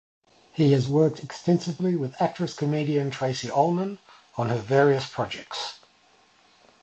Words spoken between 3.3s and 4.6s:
Ullman, on her